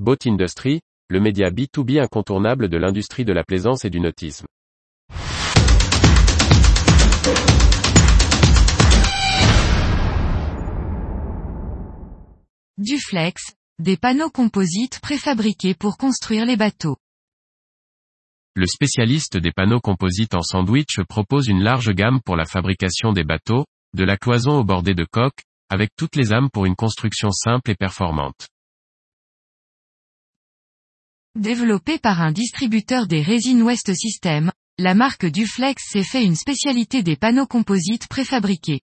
Boat 0.00 0.26
Industry, 0.26 0.80
le 1.08 1.20
média 1.20 1.50
B2B 1.50 2.00
incontournable 2.02 2.68
de 2.68 2.76
l'industrie 2.76 3.24
de 3.24 3.32
la 3.32 3.44
plaisance 3.44 3.84
et 3.84 3.90
du 3.90 4.00
nautisme. 4.00 4.44
Duflex, 12.76 13.54
des 13.78 13.96
panneaux 13.96 14.30
composites 14.30 14.98
préfabriqués 14.98 15.74
pour 15.74 15.96
construire 15.96 16.44
les 16.44 16.56
bateaux. 16.56 16.96
Le 18.56 18.66
spécialiste 18.66 19.36
des 19.36 19.52
panneaux 19.52 19.78
composites 19.78 20.34
en 20.34 20.42
sandwich 20.42 20.98
propose 21.08 21.46
une 21.46 21.62
large 21.62 21.92
gamme 21.92 22.20
pour 22.24 22.34
la 22.34 22.46
fabrication 22.46 23.12
des 23.12 23.22
bateaux, 23.22 23.64
de 23.94 24.02
la 24.02 24.16
cloison 24.16 24.58
au 24.58 24.64
bordé 24.64 24.94
de 24.94 25.06
coque, 25.08 25.44
avec 25.70 25.90
toutes 25.96 26.16
les 26.16 26.32
âmes 26.32 26.50
pour 26.52 26.66
une 26.66 26.74
construction 26.74 27.30
simple 27.30 27.70
et 27.70 27.76
performante. 27.76 28.48
Développé 31.36 31.98
par 31.98 32.22
un 32.22 32.30
distributeur 32.30 33.08
des 33.08 33.20
résines 33.20 33.64
West 33.64 33.92
System, 33.92 34.52
la 34.78 34.94
marque 34.94 35.26
Duflex 35.26 35.82
s'est 35.84 36.04
fait 36.04 36.24
une 36.24 36.36
spécialité 36.36 37.02
des 37.02 37.16
panneaux 37.16 37.48
composites 37.48 38.06
préfabriqués. 38.06 38.82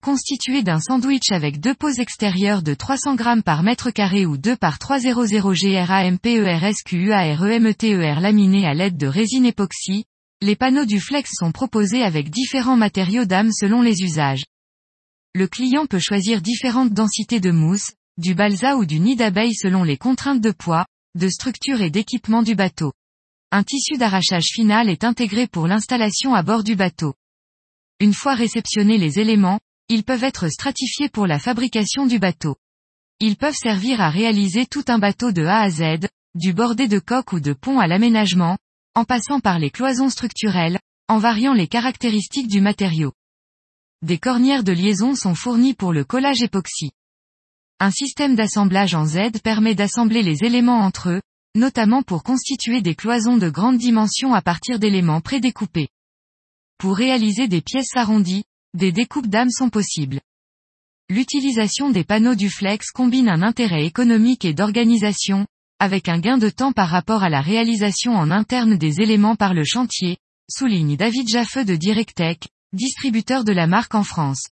Constitué 0.00 0.62
d'un 0.62 0.78
sandwich 0.78 1.32
avec 1.32 1.58
deux 1.58 1.74
poses 1.74 1.98
extérieures 1.98 2.62
de 2.62 2.74
300 2.74 3.16
grammes 3.16 3.42
par 3.42 3.64
mètre 3.64 3.90
carré 3.90 4.24
ou 4.24 4.36
2 4.36 4.54
par 4.54 4.78
300 4.78 5.24
GRAMPERSQUAREMETER 5.24 8.20
laminés 8.20 8.68
à 8.68 8.74
l'aide 8.74 8.96
de 8.96 9.08
résine 9.08 9.46
époxy, 9.46 10.04
les 10.42 10.54
panneaux 10.54 10.84
Duflex 10.84 11.28
sont 11.40 11.50
proposés 11.50 12.04
avec 12.04 12.30
différents 12.30 12.76
matériaux 12.76 13.24
d'âme 13.24 13.50
selon 13.50 13.82
les 13.82 14.02
usages. 14.02 14.44
Le 15.34 15.48
client 15.48 15.86
peut 15.86 15.98
choisir 15.98 16.40
différentes 16.40 16.92
densités 16.92 17.40
de 17.40 17.50
mousse, 17.50 17.94
du 18.16 18.36
balsa 18.36 18.76
ou 18.76 18.86
du 18.86 19.00
nid 19.00 19.16
d'abeille 19.16 19.54
selon 19.54 19.82
les 19.82 19.96
contraintes 19.96 20.40
de 20.40 20.52
poids, 20.52 20.86
de 21.16 21.28
structure 21.28 21.82
et 21.82 21.90
d'équipement 21.90 22.42
du 22.42 22.54
bateau. 22.54 22.92
Un 23.50 23.64
tissu 23.64 23.98
d'arrachage 23.98 24.46
final 24.52 24.88
est 24.88 25.02
intégré 25.02 25.46
pour 25.48 25.66
l'installation 25.66 26.34
à 26.34 26.42
bord 26.42 26.62
du 26.62 26.76
bateau. 26.76 27.14
Une 27.98 28.14
fois 28.14 28.34
réceptionnés 28.34 28.96
les 28.96 29.18
éléments, 29.18 29.60
ils 29.88 30.04
peuvent 30.04 30.22
être 30.22 30.48
stratifiés 30.48 31.08
pour 31.08 31.26
la 31.26 31.40
fabrication 31.40 32.06
du 32.06 32.20
bateau. 32.20 32.56
Ils 33.18 33.36
peuvent 33.36 33.56
servir 33.56 34.00
à 34.00 34.08
réaliser 34.08 34.66
tout 34.66 34.84
un 34.86 34.98
bateau 34.98 35.32
de 35.32 35.44
A 35.44 35.62
à 35.62 35.70
Z, 35.70 36.06
du 36.36 36.52
bordé 36.52 36.86
de 36.86 37.00
coque 37.00 37.32
ou 37.32 37.40
de 37.40 37.52
pont 37.52 37.80
à 37.80 37.88
l'aménagement, 37.88 38.56
en 38.94 39.04
passant 39.04 39.40
par 39.40 39.58
les 39.58 39.70
cloisons 39.70 40.10
structurelles, 40.10 40.78
en 41.08 41.18
variant 41.18 41.54
les 41.54 41.66
caractéristiques 41.66 42.48
du 42.48 42.60
matériau. 42.60 43.12
Des 44.02 44.18
cornières 44.18 44.62
de 44.62 44.72
liaison 44.72 45.16
sont 45.16 45.34
fournies 45.34 45.74
pour 45.74 45.92
le 45.92 46.04
collage 46.04 46.42
époxy. 46.42 46.92
Un 47.82 47.90
système 47.90 48.36
d'assemblage 48.36 48.94
en 48.94 49.06
Z 49.06 49.40
permet 49.42 49.74
d'assembler 49.74 50.22
les 50.22 50.44
éléments 50.44 50.80
entre 50.80 51.08
eux, 51.08 51.22
notamment 51.54 52.02
pour 52.02 52.22
constituer 52.22 52.82
des 52.82 52.94
cloisons 52.94 53.38
de 53.38 53.48
grande 53.48 53.78
dimension 53.78 54.34
à 54.34 54.42
partir 54.42 54.78
d'éléments 54.78 55.22
prédécoupés. 55.22 55.88
Pour 56.76 56.94
réaliser 56.94 57.48
des 57.48 57.62
pièces 57.62 57.96
arrondies, 57.96 58.44
des 58.74 58.92
découpes 58.92 59.28
d'âmes 59.28 59.50
sont 59.50 59.70
possibles. 59.70 60.20
L'utilisation 61.08 61.88
des 61.88 62.04
panneaux 62.04 62.34
du 62.34 62.50
flex 62.50 62.90
combine 62.90 63.30
un 63.30 63.40
intérêt 63.40 63.86
économique 63.86 64.44
et 64.44 64.52
d'organisation, 64.52 65.46
avec 65.78 66.10
un 66.10 66.20
gain 66.20 66.36
de 66.36 66.50
temps 66.50 66.72
par 66.72 66.90
rapport 66.90 67.22
à 67.22 67.30
la 67.30 67.40
réalisation 67.40 68.12
en 68.12 68.30
interne 68.30 68.76
des 68.76 69.00
éléments 69.00 69.36
par 69.36 69.54
le 69.54 69.64
chantier, 69.64 70.18
souligne 70.50 70.98
David 70.98 71.28
Jaffeux 71.28 71.64
de 71.64 71.76
Directech, 71.76 72.46
distributeur 72.74 73.42
de 73.42 73.52
la 73.52 73.66
marque 73.66 73.94
en 73.94 74.04
France. 74.04 74.48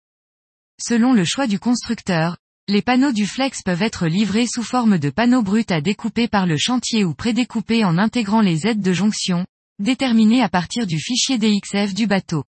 Selon 0.78 1.14
le 1.14 1.24
choix 1.24 1.48
du 1.48 1.58
constructeur, 1.58 2.36
les 2.70 2.82
panneaux 2.82 3.12
du 3.12 3.26
flex 3.26 3.62
peuvent 3.62 3.82
être 3.82 4.08
livrés 4.08 4.48
sous 4.48 4.64
forme 4.64 4.98
de 4.98 5.10
panneaux 5.10 5.42
bruts 5.42 5.66
à 5.68 5.82
découper 5.82 6.30
par 6.30 6.46
le 6.46 6.56
chantier 6.58 7.04
ou 7.04 7.14
prédécoupés 7.14 7.84
en 7.84 7.98
intégrant 7.98 8.40
les 8.40 8.66
aides 8.66 8.82
de 8.82 8.94
jonction, 8.94 9.46
déterminées 9.80 10.42
à 10.42 10.48
partir 10.48 10.88
du 10.88 10.98
fichier 10.98 11.38
DXF 11.38 11.94
du 11.94 12.08
bateau. 12.08 12.46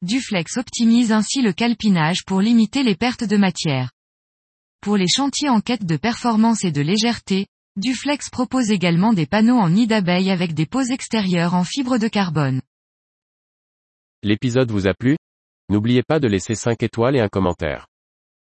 Duflex 0.00 0.56
optimise 0.56 1.12
ainsi 1.12 1.42
le 1.42 1.52
calpinage 1.52 2.24
pour 2.24 2.40
limiter 2.40 2.82
les 2.82 2.96
pertes 2.96 3.24
de 3.24 3.36
matière. 3.36 3.90
Pour 4.80 4.96
les 4.96 5.08
chantiers 5.08 5.50
en 5.50 5.60
quête 5.60 5.84
de 5.84 5.98
performance 5.98 6.64
et 6.64 6.72
de 6.72 6.80
légèreté, 6.80 7.46
Duflex 7.76 8.30
propose 8.30 8.70
également 8.70 9.12
des 9.12 9.26
panneaux 9.26 9.58
en 9.58 9.68
nid 9.68 9.86
d'abeille 9.86 10.30
avec 10.30 10.54
des 10.54 10.64
poses 10.64 10.90
extérieures 10.90 11.54
en 11.54 11.64
fibre 11.64 11.98
de 11.98 12.08
carbone. 12.08 12.62
L'épisode 14.22 14.70
vous 14.70 14.86
a 14.86 14.94
plu? 14.94 15.18
N'oubliez 15.68 16.02
pas 16.02 16.18
de 16.18 16.28
laisser 16.28 16.54
5 16.54 16.82
étoiles 16.82 17.16
et 17.16 17.20
un 17.20 17.28
commentaire. 17.28 17.89